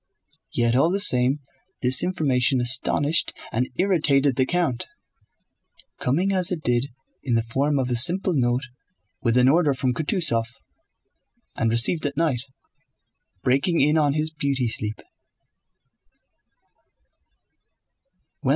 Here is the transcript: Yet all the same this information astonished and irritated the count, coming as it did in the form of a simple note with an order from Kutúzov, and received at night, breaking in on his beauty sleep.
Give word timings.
Yet 0.51 0.75
all 0.75 0.89
the 0.89 0.99
same 0.99 1.41
this 1.83 2.01
information 2.01 2.59
astonished 2.59 3.33
and 3.51 3.69
irritated 3.75 4.35
the 4.35 4.47
count, 4.47 4.87
coming 5.99 6.31
as 6.33 6.51
it 6.51 6.63
did 6.63 6.87
in 7.21 7.35
the 7.35 7.43
form 7.43 7.77
of 7.77 7.87
a 7.91 7.95
simple 7.95 8.33
note 8.35 8.63
with 9.21 9.37
an 9.37 9.47
order 9.47 9.75
from 9.75 9.93
Kutúzov, 9.93 10.45
and 11.55 11.69
received 11.69 12.07
at 12.07 12.17
night, 12.17 12.41
breaking 13.43 13.79
in 13.79 13.95
on 13.95 14.13
his 14.13 14.31
beauty 14.31 14.67
sleep. 14.67 15.01